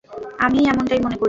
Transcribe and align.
আমিও 0.45 0.63
এমনটাই 0.71 0.99
মনে 0.99 1.07
করি। 1.07 1.19